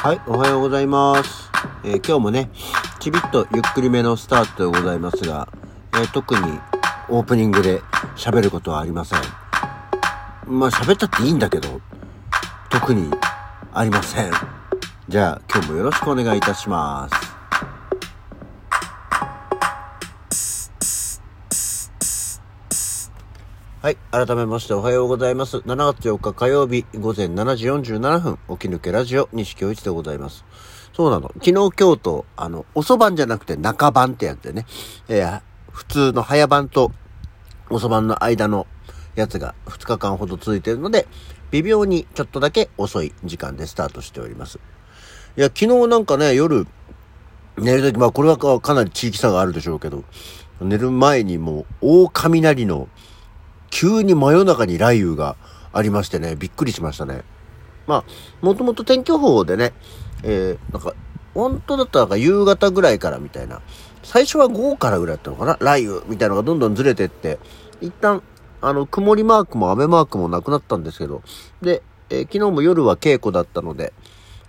[0.00, 1.50] はい、おはようございます。
[1.82, 2.50] えー今日もね、
[3.00, 5.48] ちびっとゆっくりめのスタートでございますが、
[5.92, 6.40] えー特に
[7.08, 7.82] オープニングで
[8.14, 9.18] 喋ることはありません。
[10.46, 11.80] まあ喋ったっていいんだけど、
[12.70, 13.10] 特に
[13.74, 14.30] ありません。
[15.08, 17.37] じゃあ今日もよろしくお願いいたします。
[23.80, 23.96] はい。
[24.10, 25.58] 改めましておはようございます。
[25.58, 30.44] 7月4日火曜日午前7時47分、起き抜けラジオ西京一でございます。
[30.92, 31.28] そうなの。
[31.34, 34.66] 昨日今日と、あの、遅番じゃなくて中番ってやつでね、
[35.06, 36.90] えー普通の早番と
[37.70, 38.66] 遅番の間の
[39.14, 41.06] やつが2日間ほど続いているので、
[41.52, 44.58] 微妙にちょっとだけ遅い時間でスタートしております。
[45.36, 46.66] いや、昨日なんかね、夜、
[47.56, 50.02] 寝るとき、まあこれはかなり地域差があるでしょうけど、
[50.60, 52.88] 寝る前にもう大雷の
[53.70, 55.36] 急に真夜中に雷雨が
[55.72, 57.22] ありましてね、びっくりしましたね。
[57.86, 58.04] まあ、
[58.44, 59.72] もともと天気予報でね、
[60.22, 60.94] えー、なんか、
[61.34, 63.60] 本当だったらなんか夕方ぐらいからみたいな、
[64.02, 67.38] 最初は午後からぐらいだったのかな雷雨みたいなのがどんどんずれてって、
[67.80, 68.22] 一旦、
[68.60, 71.22] あの、曇りマークも雨マークもなくなったんですけど、
[71.62, 73.92] で、えー昨日も夜は稽古だったので、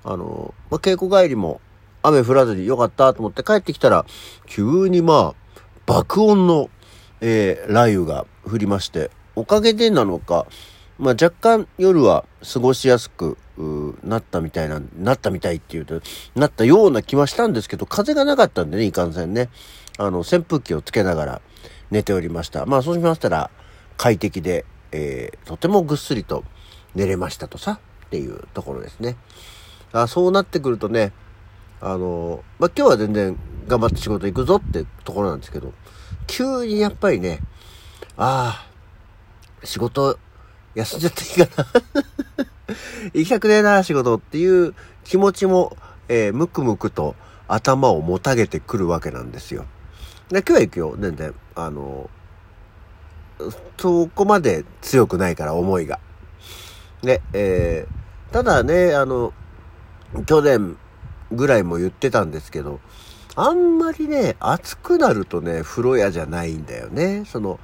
[0.03, 1.61] あの、まあ、稽古帰りも
[2.01, 4.05] 雨降らずによかったと思って帰ってきたら、
[4.47, 6.69] 急にまあ、爆音の、
[7.21, 10.47] えー雷雨が降りまして、おかげでなのか、
[10.97, 13.37] まあ、若干夜は過ごしやすく
[14.03, 16.01] なったみたいな、なったみたいっていうと、
[16.35, 19.49] なったような気はしたんですけど、風がなかったんでね、いかんせんね。
[19.97, 21.41] あの、扇風機をつけながら
[21.89, 22.65] 寝ておりました。
[22.65, 23.49] まあ、そうしましたら、
[23.97, 26.43] 快適で、えーとてもぐっすりと
[26.95, 29.15] 寝れましたとさ、っていうところですね。
[29.91, 31.13] あそうなってくるとね、
[31.81, 33.37] あの、まあ、今日は全然
[33.69, 35.71] 頑張って仕事行くぞってところなんですけど、
[36.27, 37.39] 急にやっぱりね、
[38.17, 38.65] あ
[39.61, 40.19] あ、仕事
[40.75, 41.67] 休んじゃっていいかな。
[43.13, 47.15] 行きたくねえな、仕事っていう気持ちも、えーむくむくと
[47.47, 49.65] 頭をもたげてくるわけなんですよ。
[50.29, 51.33] で、今日は行くよ、全然。
[51.55, 52.09] あの、
[53.77, 55.99] そこまで強くないから、思いが。
[57.03, 57.99] で、えー
[58.31, 59.33] ただね、あの、
[60.27, 60.77] 去年
[61.31, 62.79] ぐらいも言ってたんですけど、
[63.41, 67.23] あんまりね、暑くなるとね、風呂屋じゃないんだよね。
[67.25, 67.57] その、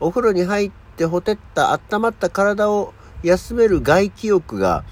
[0.00, 2.92] お風呂に入ってほてった温まった体を
[3.22, 4.82] 休める外気浴が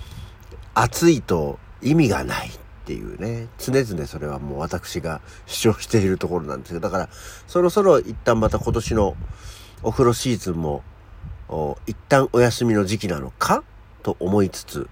[0.74, 2.52] 暑いと意味がないっ
[2.84, 6.78] ていうね、常々それはもう私が主張しているところなんですよ。
[6.78, 7.08] だから、
[7.48, 9.16] そろそろ一旦また今年の
[9.82, 10.84] お風呂シーズンも、
[11.88, 13.64] 一旦お休みの時期なのか？
[14.04, 14.88] と思いつつ、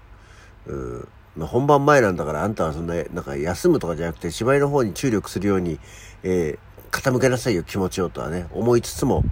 [1.35, 5.79] まあ、本番前なんだからあんたはそんな、なんか休むとかじゃなくて芝居の方に注力するように、
[6.23, 9.23] えー傾けなさいよ気持ちをとはね、思いつつも、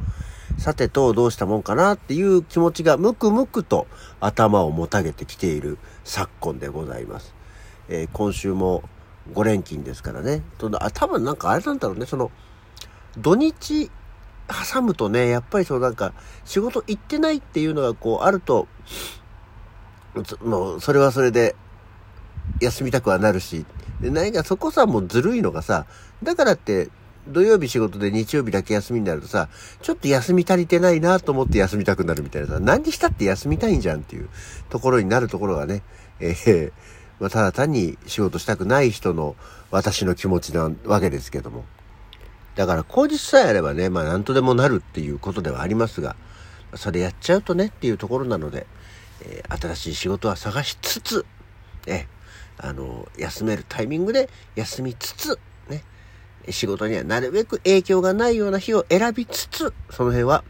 [0.57, 3.85] さてとどうしたもんかなっていう気持ちがムクムクと
[4.19, 7.35] 頭をもたげてきている昨今でございます。
[7.89, 8.83] えー今週も
[9.33, 10.41] 5連勤ですからね。
[10.57, 12.31] とあ多分なんかあれなんだろうね、その、
[13.17, 13.91] 土日
[14.47, 16.13] 挟むとね、やっぱりそうなんか
[16.45, 18.67] 仕事行ってないっていうのがこうあると、
[20.25, 21.55] そもうそれはそれで
[22.61, 23.65] 休みたくはなるし、
[24.01, 25.85] で何かそこさ、もうずるいのがさ、
[26.23, 26.89] だからって、
[27.27, 29.49] 土曜日仕事で日曜日だけ休みになるとさ、
[29.81, 34.29] ちょっと休み足りてないなと思って休みたくなるみたいなさ、何にしたって休みたいんじゃんっていう
[34.69, 35.83] ところになるところがね、
[36.19, 36.71] えー
[37.19, 39.35] まあ、ただ単に仕事したくない人の
[39.71, 41.65] 私の気持ちなわけですけども。
[42.55, 46.15] だから口実さえあればね、まあ何とでもなるっていうことではありますが、
[46.75, 48.65] それやっちゃうとねっていうところなので、
[49.21, 51.25] えー新しい仕事は探しつつ、
[51.85, 52.07] ね、
[52.61, 55.39] あの、休めるタイミングで休みつつ、
[55.69, 55.83] ね、
[56.49, 60.43] 仕事にはなるべく影響がないような日を選びつつ、その辺は、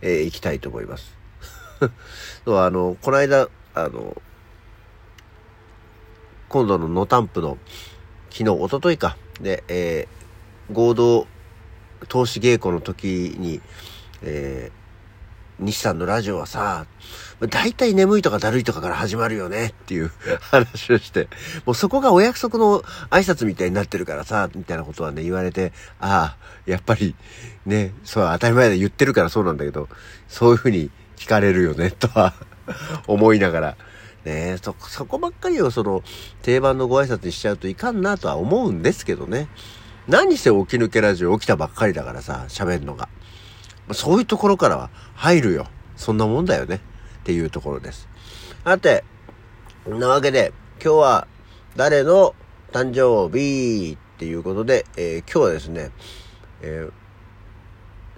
[0.00, 1.16] えー行きたいと思います。
[2.44, 4.20] そうあの、この間、あの、
[6.48, 7.58] 今度のノタンプの、
[8.30, 10.18] 昨日、一昨日か、で、えー
[10.70, 11.26] 合同
[12.08, 13.60] 投資稽古の時に、
[14.22, 14.77] えー
[15.60, 16.86] 西さんのラジオはさ、
[17.50, 20.10] 大体眠いとかだるいとかから始まるよねっていう
[20.50, 21.28] 話をして、
[21.66, 27.14] もうそこがお約束の挨拶みたいになってるからさ、みたいなことはね、言われて、ああ、やっぱり
[27.66, 29.88] ね、そう当たり前で言ってるからそうなんだけど、
[30.28, 32.34] そういうふうに聞かれるよね、とは
[33.06, 33.76] 思いながら、
[34.24, 36.02] ねそ、そこばっかりをその
[36.42, 39.48] 定番のご挨拶にしちゃうといかんなとは思うんですけどね。
[40.08, 43.08] 何せ起き抜けラジオ起きたばっかりだからさ、喋るのが。
[43.92, 45.66] そういうところからは入るよ。
[45.96, 46.76] そんなもんだよね。
[46.76, 46.78] っ
[47.24, 48.08] ていうところです。
[48.64, 49.04] さて、
[49.86, 50.52] なわけで、
[50.82, 51.26] 今日は
[51.76, 52.34] 誰の
[52.72, 55.90] 誕生日っていうことで、えー今日はですね、
[56.62, 56.92] えー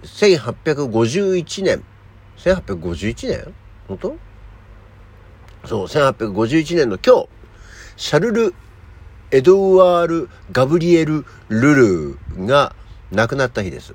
[0.03, 1.83] 1851年、
[2.37, 3.53] 1851年？
[3.87, 4.17] 本当？
[5.67, 7.29] そう、1851年の今日、
[7.97, 8.55] シャルル・
[9.29, 12.75] エドワール・ガブリエル・ルルが
[13.11, 13.93] 亡くなった日です。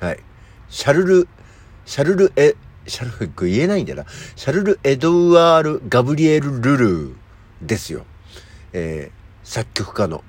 [0.00, 0.20] はい。
[0.68, 1.28] シャルル、
[1.86, 2.54] シャルルエ、
[2.86, 4.06] シャルル、言えないんだよな。
[4.36, 7.14] シャルル・エドワール・ガブリエル・ルルー
[7.62, 8.04] ですよ。
[8.72, 10.22] えー、作曲家の。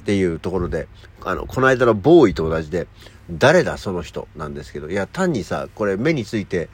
[0.00, 0.88] っていうところで、
[1.24, 2.88] あの、この間のボーイと同じで、
[3.30, 6.68] 誰だその人なんですけど、いや、単にさ、これ目について、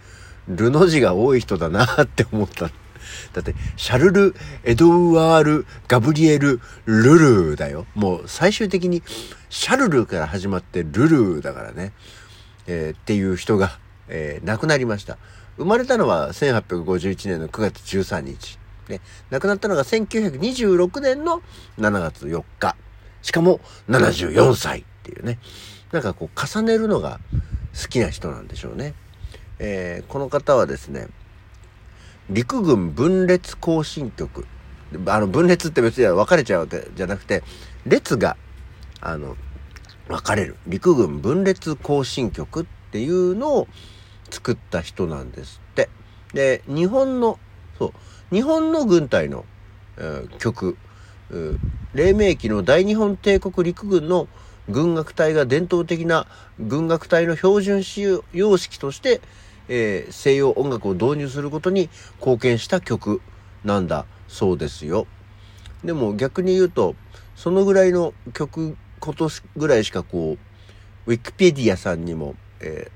[0.49, 2.67] ルの字が多い人だなって思った。
[2.67, 2.73] だ
[3.41, 7.87] って、シャルル・エドワール・ガブリエル・ルルーだよ。
[7.95, 9.03] もう最終的に
[9.49, 11.93] シャルルから始まってルルーだからね。
[12.67, 13.79] えー、っていう人が、
[14.09, 15.19] えー、亡くなりました。
[15.57, 18.59] 生まれたのは1851年の9月13日。
[18.89, 21.43] で、亡くなったのが1926年の
[21.79, 22.77] 7月4日。
[23.23, 25.39] しかも74歳っていうね。
[25.93, 27.21] なんかこう重ねるのが
[27.81, 28.95] 好きな人なんでしょうね。
[29.59, 31.09] えー、この方はですね、
[32.29, 34.47] 陸軍分裂行進曲。
[35.07, 37.43] あの、分裂って別に分かれちゃうわけじゃなくて、
[37.87, 38.37] 列が、
[39.01, 39.37] あの、
[40.09, 40.57] 分かれる。
[40.67, 43.69] 陸軍分裂行進曲っていうのを
[44.31, 45.89] 作った人なんですって。
[46.33, 47.39] で、日本の、
[47.79, 49.45] そう、日本の軍隊の、
[49.97, 50.77] えー、曲、
[51.95, 54.29] 黎明期の大日本帝国陸軍の
[54.69, 56.27] 軍楽隊が伝統的な
[56.59, 57.83] 軍楽隊の標準
[58.33, 59.21] 様式として、
[59.69, 61.89] えー、西洋音楽を導入することに
[62.19, 63.21] 貢献した曲
[63.65, 65.07] なんだそうですよ。
[65.85, 66.95] でも逆に言うと、
[67.35, 68.77] そのぐらいの曲、
[69.07, 70.37] 今年ぐらいしかこ
[71.07, 72.91] う、ウィキペディアさんにも、え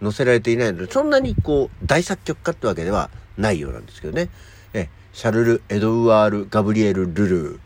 [0.00, 4.30] ー、載せられていないので、そんなにこう、大作曲家ってわけではないようなんですけどね。
[4.72, 7.60] えシャルル・エドワール・ガブリエル・ルルー、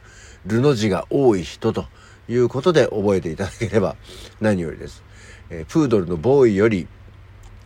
[0.47, 1.87] ルの字が多い人と
[2.29, 3.95] いうことで覚えていただければ
[4.41, 5.05] 何よりです。
[5.49, 6.89] えー、プードルのボーイより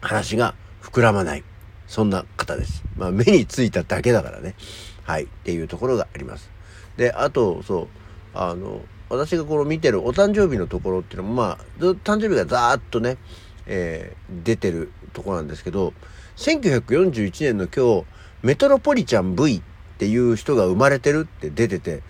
[0.03, 1.45] 話が膨らまない。
[1.87, 2.85] そんな方です。
[2.99, 4.57] まあ目についただけだからね。
[5.05, 5.25] はい。
[5.25, 6.51] っていうところがあります。
[6.99, 7.89] で、あと、そう、
[8.35, 8.83] あの、
[9.13, 13.19] 私がこの見てるお誕生日のところっていうのも、まあ、誕生日がザーッとね、
[13.67, 15.93] えー、出てるとこなんですけど、
[16.37, 18.07] 1941年の今日、
[18.43, 19.63] メトロポリチャン V っ
[19.99, 22.03] ていう人が生まれてるって出てて、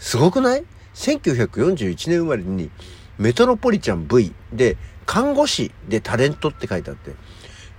[0.00, 2.72] すごくない ?1941 年生まれに
[3.18, 7.12] メトロポリチャン V で看護師でタレントって書いてあって、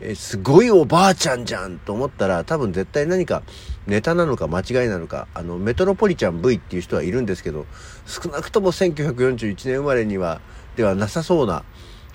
[0.06, 3.42] えすごいおばあちゃんじゃんと思ったら多分絶対何か
[3.88, 7.66] ネタなのか間違いなのか、あのメトロポリチャン V っていう人はいるんですけど、
[8.06, 10.42] 少なくとも1941年生まれには、
[10.76, 11.64] ではなさそうな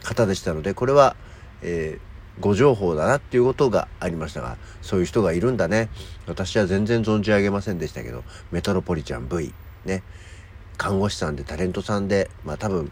[0.02, 1.16] 方でしたので、これは、
[1.62, 5.88] えー、ご情報だなっていうことがありましたが、そういう人がいるんだね。
[6.26, 9.52] 私は全然存じ上げませんでしたけど、メトロポリチャン V。
[9.84, 10.02] ね、
[10.76, 12.90] 看護師さんでタレントさんで、まあ多分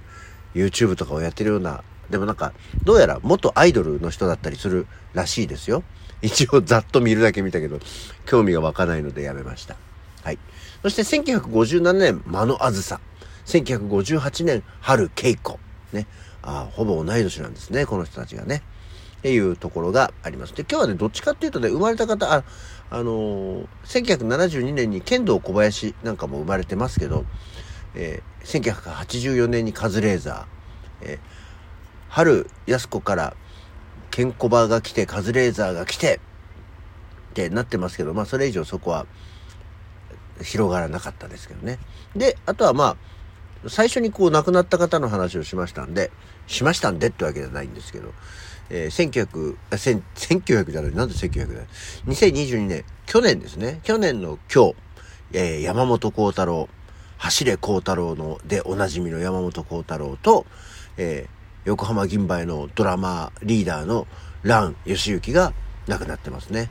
[0.54, 2.52] YouTube とかをやってるような、でもなんか、
[2.84, 5.82] どうやら元アイドルの人だったりするらしいですよ。
[6.22, 7.78] 一応ざっと見るだけ見たけど、
[8.24, 9.76] 興味が湧かないのでやめました。
[10.22, 10.38] はい。
[10.82, 13.00] そして1957年、間野あずさ。
[13.46, 15.58] 1958年、春恵子。
[15.92, 16.06] ね。
[16.42, 18.62] あほぼ同い年なんですね、この人たちがね。
[19.18, 20.54] っていうところがあります。
[20.54, 22.44] で、今日はね、どっちかっていうとね、生まれた方、あ、
[22.90, 27.24] あのー、1972年に剣道小林なんかも生まれてますけど、
[27.94, 31.18] えー、1984年にカズレーザー、えー、
[32.08, 33.36] 春安子から
[34.10, 36.20] ケンコバが来て、カズレーザーが来て、
[37.30, 39.06] ってなってますけど、まあそれ以上そこは
[40.42, 41.78] 広がらなかったですけどね。
[42.14, 42.96] で、あとはまあ、
[43.68, 46.10] 最初にこう亡くなった方の話をしましたんで、
[46.46, 48.12] しましたんでってわけじゃないんですけど、
[48.70, 51.62] えー、1900、1900じゃない、なんで1900だ
[52.06, 53.80] 2022年、去年ですね。
[53.82, 54.74] 去年の今日、
[55.32, 56.68] えー、山本幸太郎、
[57.18, 60.46] 走れ幸太郎の、でおなじみの山本幸太郎と、
[60.96, 61.35] えー、
[61.66, 64.06] 横浜銀杯のドラマ、リーダーの
[64.44, 65.52] 蘭義行が
[65.88, 66.70] 亡くなってますね。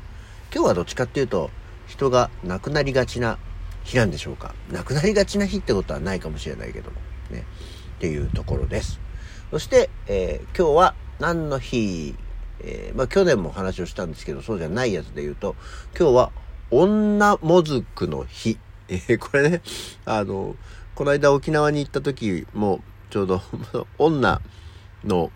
[0.54, 1.50] 今日はどっちかっていうと、
[1.86, 3.38] 人が亡くなりがちな
[3.84, 4.56] 日なんでしょうか。
[4.72, 6.98] 亡くなりがちな日ってことはないかもしれないけども、
[7.30, 7.44] ね。
[7.98, 9.02] っていうところです。
[9.52, 12.16] そして、えー、今日は何の日、
[12.62, 15.58] えー、まあ去年も話をしたんですけど、そうじゃないやつで言うと、
[16.00, 16.32] 今日は
[16.72, 18.58] 女もずくの日。
[18.88, 19.62] えー、これね、
[20.06, 20.56] あの、
[20.96, 23.42] この間沖縄に行った時も、ちょうど
[24.00, 24.42] 女
[25.06, 25.32] の、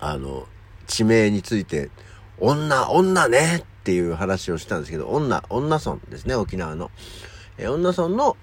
[0.00, 0.46] あの、
[0.86, 1.90] 地名について、
[2.38, 6.90] 女、女ねっていう話をしたんですけど、女、女村ですね、沖縄の。
[7.58, 8.36] えー、女村の、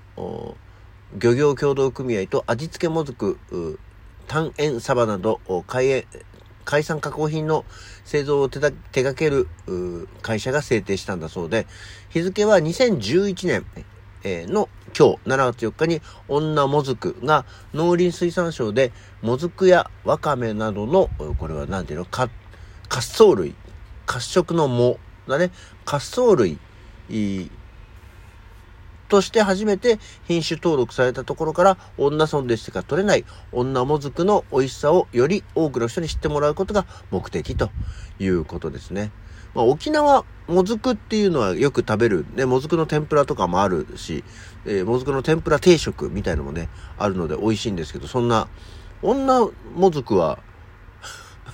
[1.16, 3.38] 漁業協同組合と味付けもずく、
[4.28, 6.06] 単塩サバなど海
[6.66, 7.66] 海産加工品の
[8.06, 9.48] 製造を手掛ける
[10.22, 11.68] 会社が制定したんだそうで、
[12.10, 13.66] 日付は2011年、
[14.24, 22.30] えの今日7月4日に女もずくが農林水産省でもずくやわかめなどの、これは何ていうの、か、
[22.90, 23.56] 滑走類、
[24.06, 25.52] 褐色の藻だね、
[25.86, 26.60] 滑走類
[29.10, 37.70] として初めて品種登録されたところから女村でしか取れない女もずくの美味しさをより多くの人に知ってもらうことが目的と
[38.20, 39.12] いうことですね。
[39.54, 44.24] まあ、沖縄もずくっていうのはよく食べる、ね、もずくの天ぷらとかもあるし、
[44.66, 48.48] えー、もずくの天ぷら定食みたいのもね、あるので美味しいんですけど、そんな、
[49.02, 50.40] 女もずくは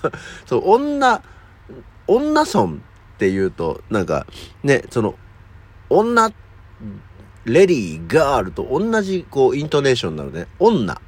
[0.46, 1.22] そう、女、
[2.08, 2.78] 女村っ
[3.18, 4.26] ていうと、なんか、
[4.64, 5.16] ね、その、
[5.90, 6.32] 女、
[7.46, 11.00] レディー、ガールと同じ、こう、イントネーションなので、女。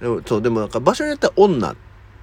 [0.00, 1.76] でも、そう、でもなんか場所によっては女っ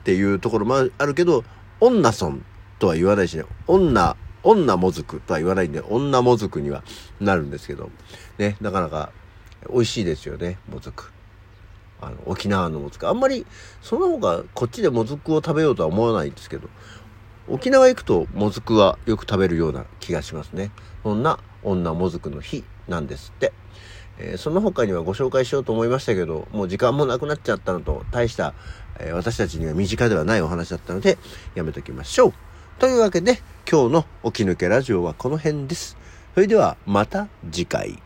[0.03, 1.43] ていうところもあるけど、
[1.79, 2.37] 女村。
[2.83, 6.83] とは言わないしね、女、女もずくとは言わないんで、女もずくには
[7.21, 7.91] なるんですけど、
[8.37, 9.13] ね、なかなか
[9.71, 11.13] 美味しいですよね、もずく。
[12.01, 13.07] あの、沖縄のもずく。
[13.07, 13.47] あんまり、
[13.81, 16.67] その他、こっちでもずくを食べようとは思わないんですけど、
[17.47, 20.71] 沖縄行くともずくはよく食べるような気がしますね。
[21.03, 23.53] そんな女もずくの日なんですって。
[24.17, 28.53] えー、その他にはご紹介しようと思いましたけど、もう時間もなくなっちゃったのと、大した、
[28.99, 31.17] えー、私たちには身近ではないお話だったので、
[31.55, 32.33] やめときましょう。
[32.79, 35.95] というわけで、今日の起き抜けラジオはこの辺です。
[36.33, 38.02] それではまた次回。